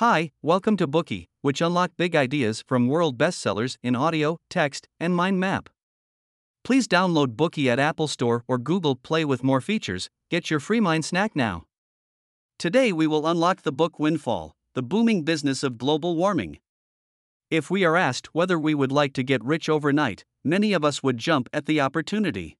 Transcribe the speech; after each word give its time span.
Hi, 0.00 0.30
welcome 0.42 0.76
to 0.76 0.86
Bookey, 0.86 1.28
which 1.40 1.62
unlock 1.62 1.92
big 1.96 2.14
ideas 2.14 2.62
from 2.66 2.86
world 2.86 3.16
bestsellers 3.16 3.78
in 3.82 3.96
audio, 3.96 4.36
text, 4.50 4.88
and 5.00 5.16
mind 5.16 5.40
map. 5.40 5.70
Please 6.64 6.86
download 6.86 7.28
Bookey 7.28 7.68
at 7.68 7.78
Apple 7.78 8.06
Store 8.06 8.44
or 8.46 8.58
Google 8.58 8.94
Play 8.94 9.24
with 9.24 9.42
more 9.42 9.62
features. 9.62 10.10
Get 10.30 10.50
your 10.50 10.60
free 10.60 10.80
mind 10.80 11.06
snack 11.06 11.34
now. 11.34 11.64
Today 12.58 12.92
we 12.92 13.06
will 13.06 13.26
unlock 13.26 13.62
the 13.62 13.72
book 13.72 13.98
Windfall: 13.98 14.52
The 14.74 14.82
Booming 14.82 15.22
Business 15.22 15.62
of 15.62 15.78
Global 15.78 16.14
Warming. 16.14 16.58
If 17.50 17.70
we 17.70 17.82
are 17.82 17.96
asked 17.96 18.34
whether 18.34 18.58
we 18.58 18.74
would 18.74 18.92
like 18.92 19.14
to 19.14 19.22
get 19.22 19.42
rich 19.42 19.70
overnight, 19.70 20.26
many 20.44 20.74
of 20.74 20.84
us 20.84 21.02
would 21.02 21.16
jump 21.16 21.48
at 21.54 21.64
the 21.64 21.80
opportunity. 21.80 22.58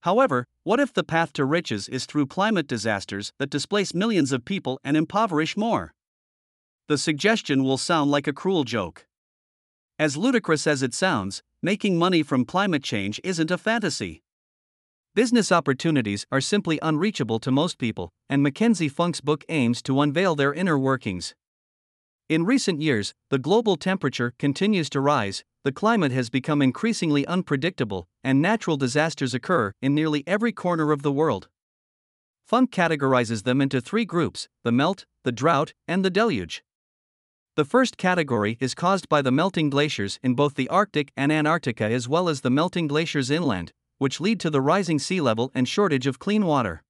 However, 0.00 0.46
what 0.64 0.80
if 0.80 0.94
the 0.94 1.04
path 1.04 1.34
to 1.34 1.44
riches 1.44 1.90
is 1.90 2.06
through 2.06 2.28
climate 2.28 2.66
disasters 2.66 3.32
that 3.38 3.50
displace 3.50 3.92
millions 3.92 4.32
of 4.32 4.46
people 4.46 4.80
and 4.82 4.96
impoverish 4.96 5.54
more? 5.54 5.92
The 6.88 6.96
suggestion 6.96 7.64
will 7.64 7.76
sound 7.76 8.10
like 8.10 8.26
a 8.26 8.32
cruel 8.32 8.64
joke. 8.64 9.06
As 9.98 10.16
ludicrous 10.16 10.66
as 10.66 10.82
it 10.82 10.94
sounds, 10.94 11.42
making 11.62 11.98
money 11.98 12.22
from 12.22 12.46
climate 12.46 12.82
change 12.82 13.20
isn't 13.22 13.50
a 13.50 13.58
fantasy. 13.58 14.22
Business 15.14 15.52
opportunities 15.52 16.24
are 16.32 16.40
simply 16.40 16.78
unreachable 16.80 17.40
to 17.40 17.50
most 17.50 17.76
people, 17.76 18.10
and 18.30 18.42
McKenzie 18.42 18.90
Funk's 18.90 19.20
book 19.20 19.44
aims 19.50 19.82
to 19.82 20.00
unveil 20.00 20.34
their 20.34 20.54
inner 20.54 20.78
workings. 20.78 21.34
In 22.26 22.46
recent 22.46 22.80
years, 22.80 23.12
the 23.28 23.38
global 23.38 23.76
temperature 23.76 24.32
continues 24.38 24.88
to 24.90 25.00
rise, 25.00 25.44
the 25.64 25.72
climate 25.72 26.12
has 26.12 26.30
become 26.30 26.62
increasingly 26.62 27.26
unpredictable, 27.26 28.08
and 28.24 28.40
natural 28.40 28.78
disasters 28.78 29.34
occur 29.34 29.74
in 29.82 29.94
nearly 29.94 30.24
every 30.26 30.52
corner 30.52 30.90
of 30.90 31.02
the 31.02 31.12
world. 31.12 31.48
Funk 32.46 32.70
categorizes 32.70 33.42
them 33.42 33.60
into 33.60 33.78
three 33.78 34.06
groups 34.06 34.48
the 34.64 34.72
melt, 34.72 35.04
the 35.22 35.32
drought, 35.32 35.74
and 35.86 36.02
the 36.02 36.10
deluge. 36.10 36.62
The 37.58 37.64
first 37.64 37.96
category 37.96 38.56
is 38.60 38.72
caused 38.72 39.08
by 39.08 39.20
the 39.20 39.32
melting 39.32 39.68
glaciers 39.68 40.20
in 40.22 40.34
both 40.34 40.54
the 40.54 40.68
Arctic 40.68 41.10
and 41.16 41.32
Antarctica 41.32 41.86
as 41.86 42.08
well 42.08 42.28
as 42.28 42.42
the 42.42 42.50
melting 42.50 42.86
glaciers 42.86 43.32
inland, 43.32 43.72
which 43.98 44.20
lead 44.20 44.38
to 44.38 44.48
the 44.48 44.60
rising 44.60 45.00
sea 45.00 45.20
level 45.20 45.50
and 45.56 45.66
shortage 45.68 46.06
of 46.06 46.20
clean 46.20 46.46
water. 46.46 46.84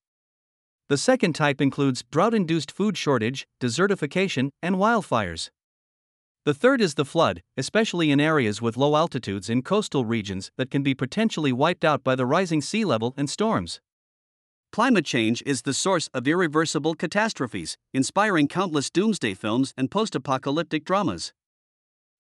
The 0.91 0.99
second 0.99 1.33
type 1.35 1.63
includes 1.63 2.05
drought 2.11 2.35
induced 2.35 2.71
food 2.71 2.99
shortage, 2.99 3.47
desertification, 3.59 4.51
and 4.61 4.77
wildfires. 4.77 5.49
The 6.45 6.53
third 6.53 6.83
is 6.83 6.97
the 6.97 7.07
flood, 7.07 7.43
especially 7.57 8.11
in 8.11 8.21
areas 8.21 8.61
with 8.61 8.77
low 8.77 8.95
altitudes 8.95 9.49
in 9.49 9.63
coastal 9.63 10.05
regions 10.05 10.51
that 10.59 10.71
can 10.71 10.83
be 10.83 10.93
potentially 10.95 11.51
wiped 11.51 11.83
out 11.83 12.05
by 12.05 12.15
the 12.15 12.27
rising 12.27 12.61
sea 12.61 12.85
level 12.85 13.15
and 13.17 13.31
storms. 13.31 13.81
Climate 14.71 15.07
change 15.07 15.43
is 15.47 15.63
the 15.63 15.73
source 15.73 16.09
of 16.13 16.29
irreversible 16.29 16.95
catastrophes, 16.95 17.79
inspiring 17.95 18.47
countless 18.47 18.91
doomsday 18.91 19.35
films 19.35 19.73
and 19.77 19.91
post 19.91 20.15
apocalyptic 20.15 20.85
dramas. 20.85 21.33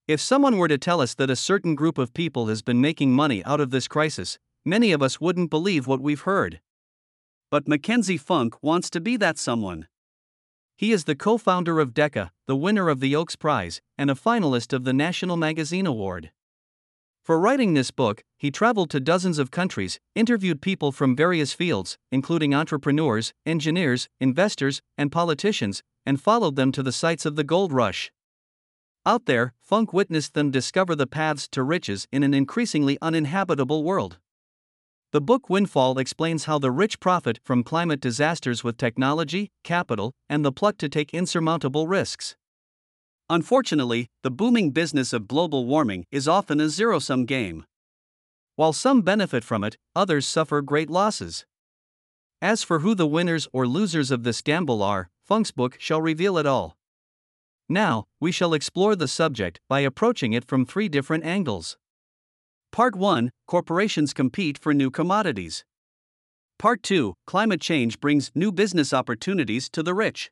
If 0.06 0.20
someone 0.20 0.56
were 0.56 0.68
to 0.68 0.78
tell 0.78 1.02
us 1.02 1.14
that 1.16 1.30
a 1.30 1.36
certain 1.36 1.74
group 1.74 1.98
of 1.98 2.14
people 2.14 2.46
has 2.46 2.62
been 2.62 2.80
making 2.80 3.12
money 3.12 3.44
out 3.44 3.60
of 3.60 3.70
this 3.70 3.86
crisis, 3.86 4.38
many 4.64 4.92
of 4.92 5.02
us 5.02 5.20
wouldn't 5.20 5.50
believe 5.50 5.86
what 5.86 6.00
we've 6.00 6.22
heard. 6.22 6.60
But 7.50 7.66
McKenzie 7.66 8.18
Funk 8.18 8.56
wants 8.62 8.88
to 8.90 9.00
be 9.00 9.18
that 9.18 9.38
someone. 9.38 9.86
He 10.76 10.92
is 10.92 11.04
the 11.04 11.14
co 11.14 11.36
founder 11.36 11.78
of 11.80 11.92
Deca, 11.92 12.30
the 12.46 12.56
winner 12.56 12.88
of 12.88 13.00
the 13.00 13.14
Oakes 13.14 13.36
Prize, 13.36 13.82
and 13.98 14.10
a 14.10 14.14
finalist 14.14 14.72
of 14.72 14.84
the 14.84 14.94
National 14.94 15.36
Magazine 15.36 15.86
Award. 15.86 16.30
For 17.28 17.38
writing 17.38 17.74
this 17.74 17.90
book, 17.90 18.24
he 18.38 18.50
traveled 18.50 18.88
to 18.88 19.00
dozens 19.00 19.38
of 19.38 19.50
countries, 19.50 20.00
interviewed 20.14 20.62
people 20.62 20.92
from 20.92 21.14
various 21.14 21.52
fields, 21.52 21.98
including 22.10 22.54
entrepreneurs, 22.54 23.34
engineers, 23.44 24.08
investors, 24.18 24.80
and 24.96 25.12
politicians, 25.12 25.82
and 26.06 26.18
followed 26.18 26.56
them 26.56 26.72
to 26.72 26.82
the 26.82 26.90
sites 26.90 27.26
of 27.26 27.36
the 27.36 27.44
gold 27.44 27.70
rush. 27.70 28.10
Out 29.04 29.26
there, 29.26 29.52
Funk 29.60 29.92
witnessed 29.92 30.32
them 30.32 30.50
discover 30.50 30.96
the 30.96 31.06
paths 31.06 31.46
to 31.48 31.62
riches 31.62 32.08
in 32.10 32.22
an 32.22 32.32
increasingly 32.32 32.96
uninhabitable 33.02 33.84
world. 33.84 34.16
The 35.12 35.20
book 35.20 35.50
Windfall 35.50 35.98
explains 35.98 36.44
how 36.46 36.58
the 36.58 36.70
rich 36.70 36.98
profit 36.98 37.40
from 37.44 37.62
climate 37.62 38.00
disasters 38.00 38.64
with 38.64 38.78
technology, 38.78 39.50
capital, 39.62 40.14
and 40.30 40.46
the 40.46 40.52
pluck 40.52 40.78
to 40.78 40.88
take 40.88 41.12
insurmountable 41.12 41.88
risks. 41.88 42.36
Unfortunately, 43.30 44.08
the 44.22 44.30
booming 44.30 44.70
business 44.70 45.12
of 45.12 45.28
global 45.28 45.66
warming 45.66 46.04
is 46.10 46.26
often 46.26 46.60
a 46.60 46.68
zero 46.68 46.98
sum 46.98 47.26
game. 47.26 47.64
While 48.56 48.72
some 48.72 49.02
benefit 49.02 49.44
from 49.44 49.62
it, 49.64 49.76
others 49.94 50.26
suffer 50.26 50.62
great 50.62 50.88
losses. 50.88 51.44
As 52.40 52.62
for 52.62 52.78
who 52.80 52.94
the 52.94 53.06
winners 53.06 53.46
or 53.52 53.66
losers 53.66 54.10
of 54.10 54.22
this 54.22 54.40
gamble 54.40 54.82
are, 54.82 55.10
Funk's 55.24 55.50
book 55.50 55.76
shall 55.78 56.00
reveal 56.00 56.38
it 56.38 56.46
all. 56.46 56.76
Now, 57.68 58.06
we 58.18 58.32
shall 58.32 58.54
explore 58.54 58.96
the 58.96 59.08
subject 59.08 59.60
by 59.68 59.80
approaching 59.80 60.32
it 60.32 60.46
from 60.46 60.64
three 60.64 60.88
different 60.88 61.24
angles. 61.24 61.76
Part 62.72 62.96
1 62.96 63.30
Corporations 63.46 64.14
compete 64.14 64.56
for 64.56 64.72
new 64.72 64.90
commodities. 64.90 65.64
Part 66.58 66.82
2 66.82 67.14
Climate 67.26 67.60
change 67.60 68.00
brings 68.00 68.30
new 68.34 68.50
business 68.50 68.94
opportunities 68.94 69.68
to 69.70 69.82
the 69.82 69.94
rich. 69.94 70.30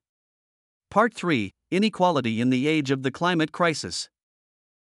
Part 0.90 1.12
3 1.12 1.52
Inequality 1.68 2.40
in 2.40 2.50
the 2.50 2.68
Age 2.68 2.92
of 2.92 3.02
the 3.02 3.10
Climate 3.10 3.50
Crisis. 3.50 4.08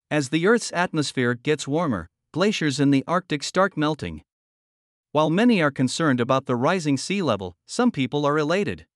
As 0.10 0.30
the 0.30 0.48
Earth's 0.48 0.72
atmosphere 0.74 1.36
gets 1.36 1.68
warmer, 1.68 2.10
glaciers 2.32 2.80
in 2.80 2.90
the 2.90 3.04
Arctic 3.06 3.44
start 3.44 3.78
melting. 3.78 4.24
While 5.12 5.30
many 5.30 5.62
are 5.62 5.70
concerned 5.70 6.20
about 6.20 6.48
the 6.48 6.56
rising 6.56 6.98
sea 6.98 7.22
level, 7.22 7.56
some 7.68 7.92
people 7.92 8.26
are 8.26 8.40
elated. 8.40 8.88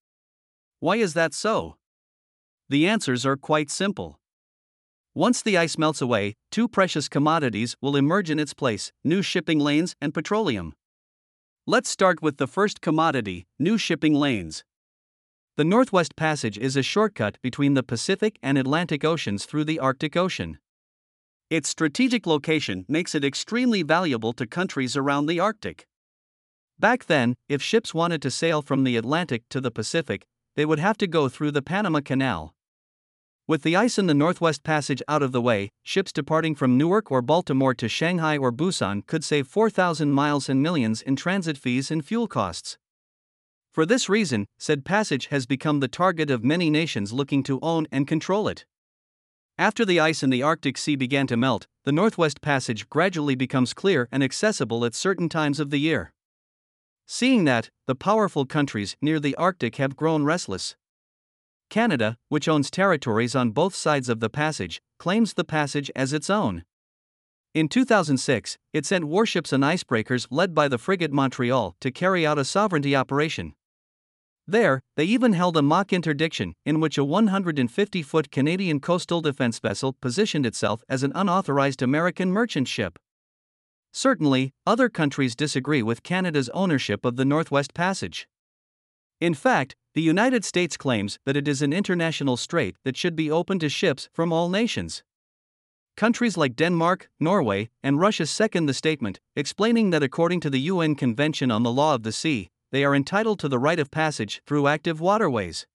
Why 0.79 0.95
is 0.95 1.13
that 1.13 1.35
so? 1.35 1.75
The 2.67 2.88
answers 2.88 3.27
are 3.27 3.38
quite 3.38 3.69
simple. 3.69 4.19
Once 5.13 5.44
the 5.44 5.55
ice 5.55 5.77
melts 5.77 6.01
away, 6.01 6.33
two 6.51 6.67
precious 6.67 7.07
commodities 7.07 7.75
will 7.79 7.95
emerge 7.95 8.31
in 8.31 8.39
its 8.39 8.55
place 8.55 8.91
new 9.03 9.21
shipping 9.21 9.59
lanes 9.59 9.95
and 10.01 10.15
petroleum. 10.15 10.73
Let's 11.67 11.89
start 11.89 12.23
with 12.23 12.38
the 12.38 12.47
first 12.47 12.81
commodity 12.81 13.45
new 13.59 13.77
shipping 13.77 14.15
lanes. 14.15 14.63
The 15.57 15.66
Northwest 15.66 16.16
Passage 16.16 16.59
is 16.59 16.78
a 16.78 16.84
shortcut 16.84 17.40
between 17.41 17.73
the 17.73 17.81
Pacific 17.81 18.38
and 18.44 18.59
Atlantic 18.59 19.03
Oceans 19.03 19.45
through 19.45 19.63
the 19.63 19.79
Arctic 19.79 20.16
Ocean. 20.16 20.59
Its 21.50 21.68
strategic 21.68 22.28
location 22.28 22.85
makes 22.88 23.16
it 23.16 23.25
extremely 23.25 23.81
valuable 23.81 24.34
to 24.34 24.45
countries 24.45 24.95
around 24.95 25.25
the 25.25 25.40
Arctic. 25.40 25.88
Back 26.78 27.06
then, 27.06 27.34
if 27.50 27.59
ships 27.59 27.91
wanted 27.91 28.22
to 28.22 28.29
sail 28.29 28.62
from 28.62 28.84
the 28.84 28.97
Atlantic 28.97 29.50
to 29.50 29.59
the 29.59 29.72
Pacific, 29.72 30.28
they 30.56 30.63
would 30.63 30.78
have 30.78 30.97
to 31.00 31.07
go 31.07 31.28
through 31.28 31.50
the 31.50 31.63
Panama 31.63 32.01
Canal. 32.01 32.53
With 33.47 33.63
the 33.63 33.75
ice 33.75 33.97
in 33.97 34.06
the 34.06 34.13
Northwest 34.13 34.62
Passage 34.62 35.01
out 35.07 35.24
of 35.24 35.31
the 35.31 35.41
way, 35.41 35.72
ships 35.81 36.13
departing 36.13 36.53
from 36.53 36.78
Newark 36.78 37.09
or 37.09 37.24
Baltimore 37.24 37.74
to 37.74 37.89
Shanghai 37.89 38.38
or 38.38 38.51
Busan 38.51 39.07
could 39.07 39.24
save 39.24 39.47
4,000 39.47 40.12
miles 40.12 40.50
and 40.50 40.62
millions 40.62 41.01
in 41.01 41.16
transit 41.16 41.57
fees 41.57 41.89
and 41.89 42.06
fuel 42.06 42.28
costs. 42.28 42.78
For 43.77 43.85
this 43.85 44.09
reason, 44.09 44.47
said 44.57 44.85
passage 44.85 45.27
has 45.27 45.45
become 45.45 45.81
the 45.81 45.88
target 45.88 46.31
of 46.31 46.43
many 46.43 46.71
nations 46.71 47.13
looking 47.13 47.43
to 47.43 47.59
own 47.61 47.85
and 47.91 48.07
control 48.07 48.47
it. 48.47 48.65
After 49.55 49.85
the 49.85 49.99
ice 49.99 50.23
in 50.23 50.31
the 50.31 50.41
Arctic 50.41 50.79
Sea 50.79 50.95
began 50.95 51.27
to 51.27 51.38
melt, 51.38 51.67
the 51.83 51.91
Northwest 51.91 52.41
Passage 52.41 52.89
gradually 52.89 53.35
becomes 53.35 53.75
clear 53.75 54.09
and 54.11 54.23
accessible 54.23 54.83
at 54.83 54.95
certain 54.95 55.29
times 55.29 55.59
of 55.59 55.69
the 55.69 55.77
year. 55.77 56.11
Seeing 57.05 57.43
that, 57.43 57.69
the 57.85 57.93
powerful 57.93 58.47
countries 58.47 58.97
near 58.99 59.19
the 59.19 59.35
Arctic 59.35 59.75
have 59.75 59.95
grown 59.95 60.23
restless. 60.23 60.75
Canada, 61.69 62.17
which 62.29 62.47
owns 62.47 62.71
territories 62.71 63.35
on 63.35 63.51
both 63.51 63.75
sides 63.75 64.09
of 64.09 64.21
the 64.21 64.29
passage, 64.31 64.81
claims 64.97 65.35
the 65.35 65.44
passage 65.44 65.91
as 65.95 66.13
its 66.13 66.31
own. 66.31 66.65
In 67.53 67.69
2006, 67.69 68.57
it 68.73 68.88
sent 68.88 69.05
warships 69.05 69.53
and 69.53 69.63
icebreakers 69.63 70.25
led 70.31 70.55
by 70.55 70.67
the 70.67 70.79
frigate 70.79 71.13
Montreal 71.13 71.75
to 71.79 71.91
carry 71.91 72.25
out 72.25 72.39
a 72.39 72.44
sovereignty 72.44 72.95
operation. 72.95 73.53
There, 74.47 74.81
they 74.96 75.03
even 75.03 75.34
held 75.34 75.58
a 75.58 75.62
mock 75.62 75.91
interdiction 75.91 76.53
in 76.66 76.80
which 76.80 76.97
a 76.97 77.03
150 77.03 78.02
foot 78.02 78.31
Canadian 78.31 78.80
coastal 78.80 79.19
defense 79.19 79.60
vessel 79.60 79.94
positioned 80.00 80.45
itself 80.45 80.81
as 80.88 81.04
an 81.04 81.12
unauthorized 81.13 81.81
American 81.81 82.31
merchant 82.31 82.69
ship. 82.69 82.98
Certainly, 83.92 84.54
other 84.66 84.88
countries 84.88 85.36
disagree 85.36 85.83
with 85.83 86.04
Canada's 86.04 86.50
ownership 86.50 87.04
of 87.04 87.18
the 87.18 87.25
Northwest 87.25 87.74
Passage. 87.74 88.27
In 89.19 89.33
fact, 89.33 89.75
the 89.95 90.01
United 90.01 90.45
States 90.45 90.77
claims 90.77 91.19
that 91.25 91.36
it 91.36 91.48
is 91.48 91.62
an 91.62 91.74
international 91.74 92.38
strait 92.38 92.77
that 92.86 92.95
should 92.95 93.16
be 93.16 93.31
open 93.31 93.60
to 93.60 93.68
ships 93.68 94.07
from 94.13 94.31
all 94.31 94.48
nations. 94.48 95.04
Countries 95.98 96.38
like 96.38 96.56
Denmark, 96.56 97.10
Norway, 97.19 97.69
and 97.81 98.00
Russia 98.00 98.27
second 98.27 98.68
the 98.68 98.74
statement, 98.74 99.19
explaining 99.36 99.89
that 99.89 100.04
according 100.04 100.39
to 100.42 100.50
the 100.51 100.60
UN 100.71 100.94
Convention 100.94 101.50
on 101.50 101.63
the 101.63 101.71
Law 101.71 101.95
of 101.95 102.04
the 102.04 102.12
Sea, 102.12 102.51
they 102.72 102.84
are 102.84 102.96
entitled 102.96 103.40
to 103.40 103.50
the 103.50 103.60
right 103.60 103.80
of 103.80 103.92
passage 103.92 104.42
through 104.46 104.68
active 104.68 105.00
waterways. 105.00 105.66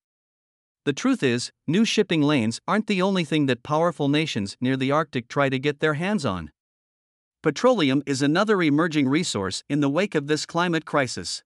The 0.84 0.92
truth 0.92 1.22
is, 1.22 1.52
new 1.66 1.84
shipping 1.84 2.22
lanes 2.22 2.60
aren't 2.66 2.88
the 2.88 3.02
only 3.02 3.24
thing 3.24 3.46
that 3.46 3.62
powerful 3.62 4.08
nations 4.08 4.56
near 4.60 4.76
the 4.76 4.90
Arctic 4.90 5.28
try 5.28 5.48
to 5.48 5.58
get 5.58 5.78
their 5.78 5.94
hands 5.94 6.26
on. 6.26 6.50
Petroleum 7.42 8.02
is 8.04 8.20
another 8.20 8.60
emerging 8.62 9.08
resource 9.08 9.62
in 9.68 9.80
the 9.80 9.88
wake 9.88 10.14
of 10.14 10.26
this 10.26 10.44
climate 10.44 10.84
crisis. 10.84 11.42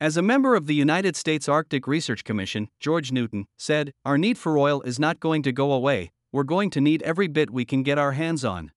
As 0.00 0.16
a 0.16 0.22
member 0.22 0.54
of 0.54 0.66
the 0.66 0.74
United 0.74 1.16
States 1.16 1.48
Arctic 1.48 1.86
Research 1.86 2.24
Commission, 2.24 2.68
George 2.80 3.12
Newton 3.12 3.46
said, 3.58 3.92
Our 4.04 4.18
need 4.18 4.36
for 4.36 4.58
oil 4.58 4.82
is 4.82 4.98
not 4.98 5.20
going 5.20 5.42
to 5.44 5.52
go 5.52 5.72
away, 5.72 6.10
we're 6.30 6.42
going 6.42 6.68
to 6.70 6.80
need 6.80 7.00
every 7.02 7.28
bit 7.28 7.50
we 7.50 7.64
can 7.64 7.82
get 7.82 7.98
our 7.98 8.12
hands 8.12 8.44
on. 8.44 8.72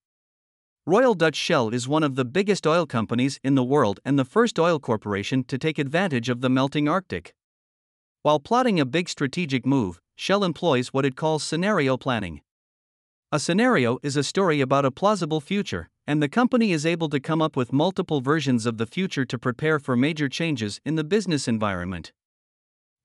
Royal 0.89 1.15
Dutch 1.15 1.35
Shell 1.35 1.71
is 1.71 1.85
one 1.85 2.01
of 2.01 2.15
the 2.15 2.23
biggest 2.23 2.65
oil 2.65 2.85
companies 2.85 3.41
in 3.43 3.55
the 3.55 3.63
world 3.63 3.99
and 4.05 4.17
the 4.17 4.23
first 4.23 4.57
oil 4.57 4.79
corporation 4.79 5.43
to 5.43 5.57
take 5.57 5.77
advantage 5.77 6.29
of 6.29 6.39
the 6.39 6.49
melting 6.49 6.87
Arctic. 6.87 7.33
While 8.21 8.39
plotting 8.39 8.79
a 8.79 8.85
big 8.85 9.09
strategic 9.09 9.65
move, 9.65 9.99
Shell 10.15 10.45
employs 10.45 10.93
what 10.93 11.03
it 11.03 11.17
calls 11.17 11.43
scenario 11.43 11.97
planning. 11.97 12.39
A 13.33 13.37
scenario 13.37 13.99
is 14.01 14.15
a 14.15 14.23
story 14.23 14.61
about 14.61 14.85
a 14.85 14.89
plausible 14.89 15.41
future, 15.41 15.89
and 16.07 16.23
the 16.23 16.29
company 16.29 16.71
is 16.71 16.85
able 16.85 17.09
to 17.09 17.19
come 17.19 17.41
up 17.41 17.57
with 17.57 17.73
multiple 17.73 18.21
versions 18.21 18.65
of 18.65 18.77
the 18.77 18.87
future 18.87 19.25
to 19.25 19.37
prepare 19.37 19.79
for 19.79 19.97
major 19.97 20.29
changes 20.29 20.79
in 20.85 20.95
the 20.95 21.03
business 21.03 21.49
environment. 21.49 22.13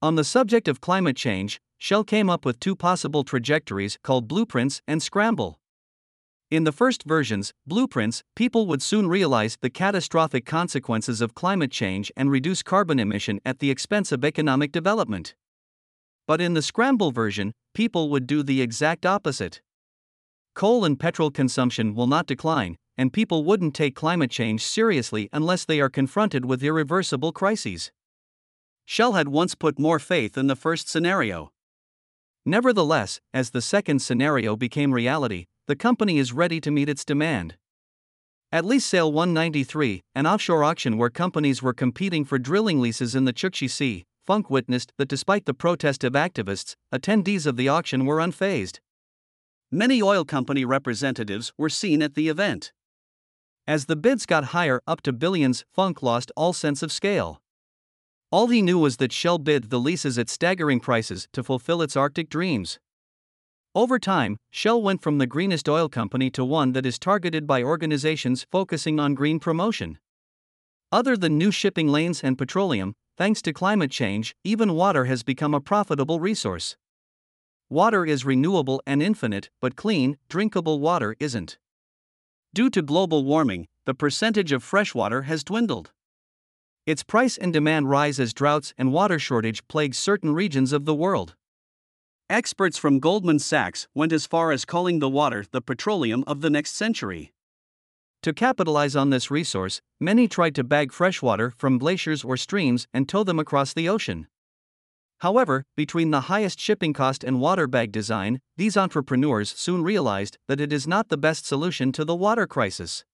On 0.01 0.15
the 0.15 0.23
subject 0.23 0.69
of 0.69 0.81
climate 0.81 1.17
change, 1.17 1.61
Shell 1.79 2.05
came 2.05 2.31
up 2.31 2.45
with 2.45 2.61
two 2.61 2.77
possible 2.77 3.25
trajectories 3.25 3.99
called 4.05 4.29
blueprints 4.29 4.83
and 4.87 5.03
scramble. 5.03 5.59
In 6.53 6.65
the 6.65 6.71
first 6.71 7.05
versions, 7.05 7.55
blueprints, 7.67 8.23
people 8.37 8.67
would 8.67 8.83
soon 8.83 9.09
realize 9.09 9.57
the 9.63 9.71
catastrophic 9.71 10.45
consequences 10.45 11.23
of 11.23 11.35
climate 11.35 11.71
change 11.71 12.13
and 12.15 12.31
reduce 12.31 12.63
carbon 12.63 12.99
emission 12.99 13.41
at 13.43 13.61
the 13.61 13.71
expense 13.71 14.13
of 14.13 14.23
economic 14.23 14.71
development. 14.71 15.35
But 16.27 16.43
in 16.43 16.53
the 16.53 16.61
scramble 16.61 17.11
version, 17.11 17.53
people 17.73 18.11
would 18.11 18.27
do 18.27 18.43
the 18.43 18.61
exact 18.61 19.07
opposite. 19.07 19.63
Coal 20.55 20.85
and 20.85 21.01
petrol 21.01 21.31
consumption 21.31 21.95
will 21.95 22.07
not 22.07 22.27
decline, 22.27 22.77
and 22.99 23.15
people 23.15 23.45
wouldn't 23.45 23.75
take 23.75 23.95
climate 23.95 24.31
change 24.31 24.63
seriously 24.63 25.31
unless 25.33 25.65
they 25.65 25.81
are 25.81 25.89
confronted 25.89 26.45
with 26.45 26.63
irreversible 26.63 27.33
crises. 27.33 27.91
Shell 28.85 29.15
had 29.15 29.29
once 29.29 29.55
put 29.55 29.79
more 29.79 29.99
faith 29.99 30.37
in 30.37 30.49
the 30.49 30.57
first 30.57 30.87
scenario. 30.87 31.51
Nevertheless, 32.45 33.21
as 33.33 33.53
the 33.53 33.63
second 33.63 34.03
scenario 34.03 34.55
became 34.55 34.93
reality, 34.93 35.47
the 35.67 35.77
company 35.77 36.19
is 36.19 36.33
ready 36.33 36.61
to 36.61 36.71
meet 36.71 36.89
its 36.89 37.05
demand. 37.05 37.57
At 38.51 38.65
Lease 38.65 38.85
Sale 38.85 39.13
193, 39.13 40.03
an 40.15 40.27
offshore 40.27 40.65
auction 40.65 40.99
where 40.99 41.09
companies 41.09 41.63
were 41.63 41.73
competing 41.73 42.25
for 42.25 42.39
drilling 42.39 42.81
leases 42.81 43.15
in 43.15 43.25
the 43.25 43.33
Chukchi 43.33 43.71
Sea, 43.71 44.05
Funk 44.25 44.51
witnessed 44.51 44.93
that 44.99 45.09
despite 45.09 45.47
the 45.47 45.55
protest 45.55 46.05
of 46.05 46.13
activists, 46.13 46.75
attendees 46.93 47.47
of 47.47 47.57
the 47.57 47.69
auction 47.69 48.05
were 48.05 48.19
unfazed. 48.19 48.81
Many 49.71 50.03
oil 50.03 50.25
company 50.25 50.65
representatives 50.65 51.53
were 51.57 51.71
seen 51.71 52.03
at 52.03 52.15
the 52.15 52.29
event. 52.29 52.73
As 53.67 53.87
the 53.87 53.97
bids 53.97 54.27
got 54.27 54.47
higher 54.47 54.83
up 54.87 55.01
to 55.03 55.13
billions, 55.13 55.65
Funk 55.73 56.03
lost 56.03 56.31
all 56.37 56.53
sense 56.53 56.83
of 56.83 56.93
scale. 56.93 57.41
All 58.31 58.49
he 58.49 58.63
knew 58.63 58.79
was 58.79 58.97
that 58.97 59.13
Shell 59.13 59.39
bid 59.39 59.71
the 59.71 59.81
leases 59.81 60.19
at 60.19 60.29
staggering 60.29 60.81
prices 60.81 61.29
to 61.33 61.43
fulfill 61.43 61.83
its 61.83 61.97
Arctic 61.97 62.29
dreams. 62.29 62.81
Over 63.75 63.99
time, 63.99 64.37
Shell 64.51 64.83
went 64.83 65.01
from 65.01 65.17
the 65.17 65.27
greenest 65.27 65.67
oil 65.67 65.89
company 65.89 66.31
to 66.33 66.45
one 66.45 66.73
that 66.73 66.85
is 66.85 66.99
targeted 66.99 67.47
by 67.47 67.63
organizations 67.63 68.47
focusing 68.51 69.01
on 69.01 69.15
green 69.15 69.41
promotion. 69.41 69.99
Other 70.91 71.17
than 71.17 71.39
new 71.39 71.51
shipping 71.51 71.89
lanes 71.89 72.23
and 72.23 72.37
petroleum, 72.37 72.95
thanks 73.17 73.41
to 73.43 73.53
climate 73.55 73.91
change, 73.91 74.37
even 74.45 74.75
water 74.75 75.07
has 75.07 75.23
become 75.23 75.55
a 75.55 75.61
profitable 75.61 76.21
resource. 76.21 76.77
Water 77.71 78.05
is 78.05 78.27
renewable 78.27 78.83
and 78.87 79.03
infinite, 79.03 79.49
but 79.63 79.75
clean, 79.75 80.19
drinkable 80.29 80.79
water 80.79 81.17
isn't. 81.19 81.57
Due 82.53 82.69
to 82.69 82.83
global 82.83 83.25
warming, 83.25 83.69
the 83.87 83.95
percentage 83.95 84.53
of 84.53 84.63
freshwater 84.63 85.23
has 85.23 85.43
dwindled. 85.43 85.93
Its 86.85 87.03
price 87.03 87.39
and 87.39 87.55
demand 87.55 87.89
rise 87.89 88.21
as 88.21 88.35
droughts 88.35 88.75
and 88.77 88.93
water 88.93 89.19
shortage 89.19 89.67
plague 89.67 89.95
certain 89.95 90.35
regions 90.35 90.75
of 90.75 90.85
the 90.85 90.95
world. 90.95 91.37
Experts 92.33 92.79
from 92.79 92.99
Goldman 92.99 93.39
Sachs 93.39 93.89
went 93.95 94.11
as 94.11 94.25
far 94.25 94.53
as 94.53 94.65
calling 94.65 95.01
the 95.01 95.09
water 95.11 95.45
the 95.51 95.61
petroleum 95.61 96.25
of 96.27 96.41
the 96.41 96.49
next 96.49 96.75
century. 96.75 97.35
To 98.23 98.33
capitalize 98.33 98.97
on 98.97 99.11
this 99.11 99.31
resource, 99.31 99.83
many 100.01 100.27
tried 100.29 100.55
to 100.55 100.65
bag 100.65 100.95
freshwater 100.95 101.51
from 101.51 101.77
glaciers 101.77 102.25
or 102.25 102.39
streams 102.39 102.89
and 102.95 103.07
tow 103.07 103.23
them 103.23 103.39
across 103.39 103.75
the 103.75 103.87
ocean. 103.87 104.29
However, 105.19 105.67
between 105.77 106.11
the 106.11 106.23
highest 106.23 106.59
shipping 106.59 106.95
cost 106.95 107.23
and 107.23 107.39
water 107.39 107.67
bag 107.67 107.93
design, 107.93 108.41
these 108.57 108.79
entrepreneurs 108.79 109.51
soon 109.51 109.83
realized 109.83 110.39
that 110.49 110.59
it 110.59 110.73
is 110.73 110.89
not 110.89 111.11
the 111.11 111.19
best 111.19 111.45
solution 111.45 111.93
to 111.93 112.03
the 112.03 112.17
water 112.17 112.47
crisis. 112.47 113.05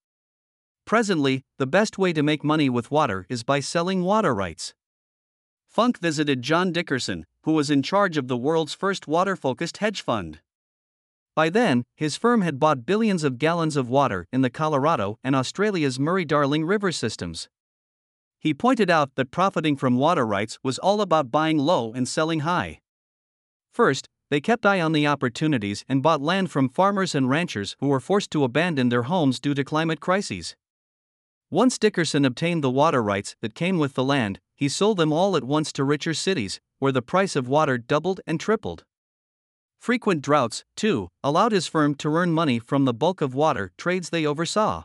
Presently, 0.85 1.43
the 1.59 1.67
best 1.67 1.99
way 1.99 2.13
to 2.13 2.23
make 2.23 2.45
money 2.45 2.71
with 2.71 2.93
water 2.93 3.27
is 3.29 3.43
by 3.43 3.59
selling 3.59 4.05
water 4.05 4.33
rights. 4.33 4.75
Funk 5.67 5.99
visited 5.99 6.41
John 6.43 6.73
Dickerson, 6.73 7.27
who 7.49 7.55
was 7.55 7.71
in 7.71 7.83
charge 7.83 8.19
of 8.19 8.29
the 8.29 8.37
world's 8.37 8.75
first 8.75 9.09
water 9.09 9.35
focused 9.35 9.79
hedge 9.79 10.03
fund. 10.03 10.39
By 11.35 11.49
then, 11.49 11.85
his 11.97 12.15
firm 12.15 12.43
had 12.43 12.61
bought 12.61 12.85
billions 12.85 13.25
of 13.25 13.39
gallons 13.39 13.75
of 13.75 13.89
water 13.89 14.27
in 14.31 14.43
the 14.43 14.51
Colorado 14.51 15.19
and 15.25 15.35
Australia's 15.35 15.99
Murray 15.99 16.27
Darling 16.27 16.67
river 16.67 16.93
systems. 16.93 17.49
He 18.39 18.53
pointed 18.53 18.91
out 18.91 19.15
that 19.15 19.31
profiting 19.31 19.79
from 19.79 19.97
water 19.97 20.27
rights 20.27 20.59
was 20.63 20.79
all 20.79 21.01
about 21.01 21.31
buying 21.31 21.57
low 21.57 21.95
and 21.95 22.07
selling 22.07 22.41
high. 22.41 22.81
First, 23.73 24.11
they 24.29 24.43
kept 24.43 24.67
eye 24.67 24.83
on 24.83 24.93
the 24.93 25.07
opportunities 25.07 25.87
and 25.89 26.03
bought 26.03 26.21
land 26.21 26.51
from 26.51 26.69
farmers 26.69 27.15
and 27.15 27.31
ranchers 27.31 27.77
who 27.81 27.89
were 27.89 27.99
forced 27.99 28.31
to 28.33 28.45
abandon 28.45 28.91
their 28.91 29.05
homes 29.05 29.41
due 29.41 29.55
to 29.55 29.65
climate 29.65 30.01
crises. 30.01 30.55
Once 31.49 31.79
Dickerson 31.79 32.27
obtained 32.27 32.63
the 32.63 32.69
water 32.69 33.03
rights 33.03 33.37
that 33.41 33.55
came 33.55 33.79
with 33.79 33.95
the 33.95 34.05
land, 34.05 34.39
he 34.59 34.69
sold 34.69 34.97
them 34.97 35.13
all 35.13 35.37
at 35.37 35.45
once 35.45 35.73
to 35.73 35.85
richer 35.85 36.13
cities, 36.13 36.61
where 36.81 36.91
the 36.91 37.01
price 37.01 37.37
of 37.37 37.47
water 37.47 37.79
doubled 37.79 38.21
and 38.27 38.41
tripled. 38.41 38.85
Frequent 39.79 40.21
droughts, 40.21 40.65
too, 40.77 41.09
allowed 41.23 41.53
his 41.53 41.69
firm 41.69 41.95
to 41.95 42.09
earn 42.09 42.33
money 42.33 42.59
from 42.59 42.85
the 42.85 42.93
bulk 42.93 43.21
of 43.21 43.37
water 43.37 43.71
trades 43.79 44.11
they 44.11 44.27
oversaw. 44.27 44.83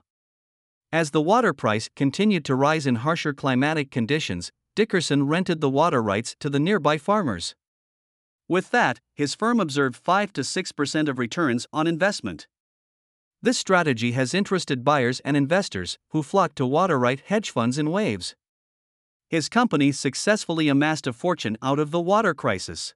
As 0.92 1.10
the 1.10 1.24
water 1.24 1.54
price 1.54 1.90
continued 1.96 2.46
to 2.46 2.54
rise 2.54 2.86
in 2.86 2.98
harsher 2.98 3.34
climatic 3.34 3.90
conditions, 3.90 4.52
Dickerson 4.76 5.26
rented 5.26 5.60
the 5.60 5.72
water 5.72 6.04
rights 6.04 6.36
to 6.40 6.52
the 6.52 6.60
nearby 6.60 7.00
farmers. 7.00 7.56
With 8.48 8.70
that, 8.70 9.00
his 9.16 9.34
firm 9.34 9.60
observed 9.60 9.96
5 9.96 10.34
to 10.34 10.42
6% 10.42 11.10
of 11.10 11.18
returns 11.18 11.66
on 11.74 11.88
investment. 11.88 12.46
This 13.42 13.58
strategy 13.58 14.12
has 14.12 14.36
interested 14.36 14.84
buyers 14.84 15.20
and 15.22 15.36
investors 15.36 15.98
who 16.12 16.22
flock 16.22 16.54
to 16.56 16.66
water 16.68 17.00
right 17.00 17.22
hedge 17.26 17.50
funds 17.50 17.80
in 17.80 17.90
waves 17.90 18.36
his 19.34 19.50
company 19.50 19.92
successfully 19.92 20.68
amassed 20.68 21.08
a 21.08 21.12
fortune 21.12 21.58
out 21.60 21.80
of 21.80 21.90
the 21.90 22.00
water 22.00 22.36
crisis. 22.36 22.94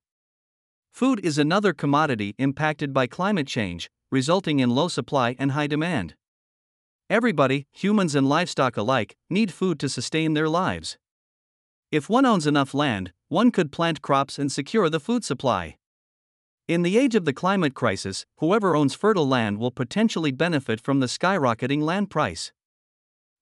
Food 0.93 1.19
is 1.23 1.39
another 1.39 1.73
commodity 1.73 2.35
impacted 2.37 2.93
by 2.93 3.07
climate 3.07 3.47
change, 3.47 3.89
resulting 4.11 4.59
in 4.59 4.69
low 4.69 4.87
supply 4.87 5.35
and 5.39 5.53
high 5.53 5.65
demand. 5.65 6.13
Everybody, 7.09 7.65
humans 7.71 8.13
and 8.13 8.29
livestock 8.29 8.77
alike, 8.77 9.15
need 9.31 9.51
food 9.51 9.79
to 9.79 9.89
sustain 9.89 10.35
their 10.35 10.47
lives. 10.47 10.99
If 11.91 12.07
one 12.07 12.27
owns 12.27 12.45
enough 12.45 12.75
land, 12.75 13.13
one 13.29 13.49
could 13.49 13.71
plant 13.71 14.03
crops 14.03 14.37
and 14.37 14.51
secure 14.51 14.91
the 14.91 14.99
food 14.99 15.25
supply. 15.25 15.77
In 16.67 16.83
the 16.83 16.99
age 16.99 17.15
of 17.15 17.25
the 17.25 17.33
climate 17.33 17.73
crisis, 17.73 18.27
whoever 18.35 18.75
owns 18.75 18.93
fertile 18.93 19.27
land 19.27 19.57
will 19.57 19.71
potentially 19.71 20.31
benefit 20.31 20.81
from 20.81 20.99
the 20.99 21.07
skyrocketing 21.07 21.81
land 21.81 22.11
price. 22.11 22.51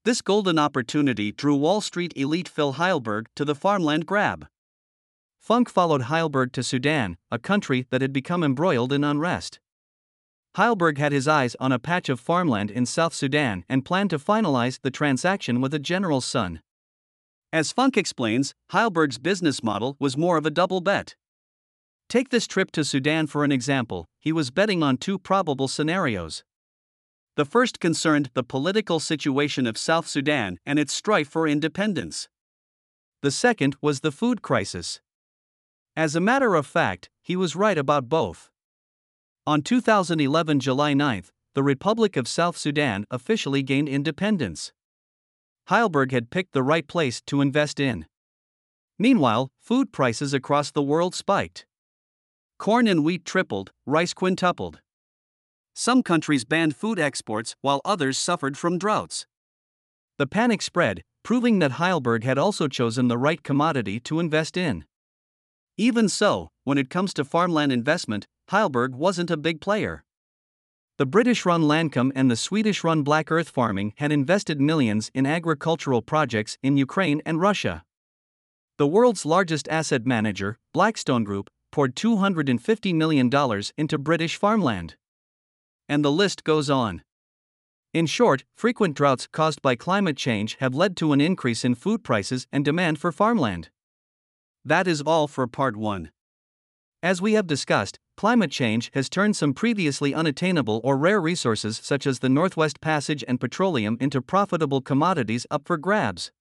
This 0.06 0.22
golden 0.22 0.60
opportunity 0.60 1.32
drew 1.32 1.56
Wall 1.56 1.82
Street 1.82 2.14
elite 2.16 2.48
Phil 2.48 2.74
Heilberg 2.74 3.26
to 3.36 3.44
the 3.44 3.56
farmland 3.56 4.06
grab. 4.06 4.46
Funk 5.40 5.68
followed 5.68 6.04
Heilberg 6.04 6.52
to 6.52 6.62
Sudan, 6.62 7.18
a 7.32 7.40
country 7.40 7.88
that 7.90 8.04
had 8.04 8.14
become 8.14 8.44
embroiled 8.44 8.94
in 8.94 9.04
unrest. 9.04 9.60
Heilberg 10.58 11.00
had 11.00 11.12
his 11.12 11.28
eyes 11.28 11.56
on 11.60 11.72
a 11.72 11.80
patch 11.80 12.08
of 12.08 12.20
farmland 12.20 12.70
in 12.70 12.86
South 12.86 13.16
Sudan 13.16 13.66
and 13.68 13.84
planned 13.84 14.12
to 14.12 14.20
finalize 14.20 14.80
the 14.80 14.92
transaction 14.92 15.60
with 15.60 15.74
a 15.74 15.80
general's 15.80 16.26
son. 16.26 16.62
As 17.52 17.72
Funk 17.72 17.98
explains, 17.98 18.54
Heilberg's 18.74 19.18
business 19.18 19.64
model 19.64 19.98
was 20.00 20.16
more 20.16 20.38
of 20.38 20.46
a 20.46 20.52
double 20.52 20.82
bet. 20.82 21.16
Take 22.10 22.30
this 22.30 22.46
trip 22.46 22.70
to 22.74 22.84
Sudan 22.84 23.26
for 23.26 23.44
an 23.44 23.52
example, 23.52 24.06
he 24.20 24.32
was 24.32 24.52
betting 24.52 24.84
on 24.84 24.98
two 24.98 25.18
probable 25.18 25.68
scenarios. 25.68 26.44
The 27.36 27.46
first 27.46 27.82
concerned 27.82 28.30
the 28.34 28.44
political 28.44 29.02
situation 29.02 29.68
of 29.68 29.78
South 29.78 30.08
Sudan 30.08 30.58
and 30.66 30.80
its 30.80 30.94
strife 30.94 31.28
for 31.28 31.48
independence. 31.48 32.30
The 33.22 33.32
second 33.32 33.76
was 33.82 34.00
the 34.00 34.12
food 34.12 34.42
crisis. 34.42 35.02
As 35.98 36.16
a 36.16 36.22
matter 36.22 36.56
of 36.56 36.66
fact, 36.66 37.10
he 37.22 37.36
was 37.36 37.56
right 37.56 37.78
about 37.78 38.08
both. 38.08 38.50
On 39.46 39.62
2011 39.62 40.62
July 40.62 40.94
9, 40.94 41.24
the 41.56 41.64
Republic 41.64 42.16
of 42.16 42.28
South 42.28 42.58
Sudan 42.58 43.06
officially 43.12 43.64
gained 43.64 43.90
independence. 43.90 44.72
Heilberg 45.70 46.12
had 46.12 46.30
picked 46.30 46.54
the 46.54 46.64
right 46.64 46.88
place 46.88 47.22
to 47.28 47.42
invest 47.42 47.80
in. 47.80 48.06
Meanwhile, 48.98 49.52
food 49.60 49.92
prices 49.92 50.34
across 50.34 50.72
the 50.72 50.82
world 50.82 51.14
spiked. 51.14 51.66
Corn 52.58 52.88
and 52.88 53.04
wheat 53.04 53.26
tripled, 53.26 53.72
rice 53.86 54.14
quintupled. 54.14 54.80
Some 55.78 56.04
countries 56.04 56.46
banned 56.46 56.74
food 56.74 57.00
exports 57.00 57.58
while 57.60 57.82
others 57.84 58.18
suffered 58.18 58.58
from 58.58 58.78
droughts. 58.78 59.28
The 60.18 60.26
panic 60.26 60.62
spread, 60.62 61.04
proving 61.22 61.60
that 61.60 61.74
Heilberg 61.74 62.24
had 62.24 62.38
also 62.38 62.70
chosen 62.70 63.10
the 63.10 63.18
right 63.18 63.44
commodity 63.44 64.00
to 64.02 64.22
invest 64.22 64.56
in. 64.56 64.86
Even 65.78 66.08
so, 66.08 66.48
when 66.64 66.78
it 66.78 66.90
comes 66.90 67.14
to 67.16 67.26
farmland 67.26 67.74
investment, 67.74 68.26
Heilberg 68.52 68.92
wasn't 68.92 69.30
a 69.30 69.36
big 69.36 69.60
player. 69.60 70.06
The 70.98 71.06
British 71.06 71.46
run 71.46 71.64
Landkom 71.64 72.14
and 72.16 72.32
the 72.32 72.38
Swedish 72.38 72.82
run 72.82 73.04
Black 73.04 73.30
Earth 73.30 73.50
Farming 73.50 73.92
had 73.98 74.14
invested 74.14 74.62
millions 74.62 75.12
in 75.14 75.26
agricultural 75.26 76.02
projects 76.02 76.58
in 76.64 76.78
Ukraine 76.78 77.22
and 77.26 77.42
Russia. 77.42 77.84
The 78.78 78.88
world's 78.88 79.26
largest 79.26 79.68
asset 79.68 80.06
manager, 80.06 80.58
Blackstone 80.74 81.26
Group, 81.26 81.50
poured 81.74 81.98
$250 81.98 82.96
million 82.96 83.30
into 83.78 83.98
British 83.98 84.38
farmland. 84.38 84.96
And 85.88 86.04
the 86.04 86.12
list 86.12 86.44
goes 86.44 86.70
on. 86.70 87.04
In 87.94 88.08
short, 88.08 88.44
frequent 88.56 88.96
droughts 88.96 89.28
caused 89.32 89.62
by 89.62 89.76
climate 89.76 90.18
change 90.18 90.58
have 90.60 90.76
led 90.76 90.98
to 90.98 91.14
an 91.14 91.22
increase 91.22 91.64
in 91.64 91.76
food 91.76 92.04
prices 92.04 92.46
and 92.52 92.66
demand 92.66 93.00
for 93.00 93.12
farmland. 93.12 93.70
That 94.66 94.88
is 94.88 95.02
all 95.02 95.28
for 95.28 95.48
part 95.48 95.78
1. 95.78 96.12
As 97.02 97.22
we 97.22 97.34
have 97.34 97.46
discussed, 97.46 98.00
climate 98.18 98.50
change 98.50 98.90
has 98.96 99.10
turned 99.10 99.36
some 99.36 99.54
previously 99.54 100.14
unattainable 100.14 100.82
or 100.84 100.98
rare 100.98 101.22
resources 101.22 101.80
such 101.82 102.08
as 102.08 102.20
the 102.20 102.30
Northwest 102.30 102.82
Passage 102.82 103.24
and 103.28 103.40
petroleum 103.40 103.96
into 104.02 104.22
profitable 104.22 104.82
commodities 104.82 105.46
up 105.52 105.68
for 105.68 105.78
grabs. 105.78 106.32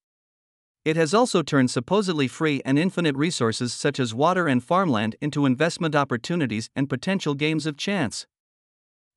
It 0.84 0.96
has 0.96 1.14
also 1.14 1.42
turned 1.42 1.70
supposedly 1.70 2.28
free 2.28 2.62
and 2.64 2.78
infinite 2.78 3.14
resources 3.14 3.72
such 3.72 4.00
as 4.00 4.14
water 4.14 4.48
and 4.48 4.64
farmland 4.64 5.16
into 5.20 5.46
investment 5.46 5.94
opportunities 5.94 6.68
and 6.74 6.88
potential 6.88 7.34
games 7.34 7.64
of 7.64 7.76
chance. 7.76 8.26